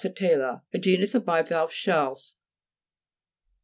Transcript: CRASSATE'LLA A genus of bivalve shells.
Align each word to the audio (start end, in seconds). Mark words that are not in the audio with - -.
CRASSATE'LLA 0.01 0.63
A 0.73 0.77
genus 0.79 1.13
of 1.13 1.25
bivalve 1.27 1.71
shells. 1.71 2.33